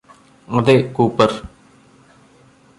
[0.47, 1.37] അതെ കൂപര്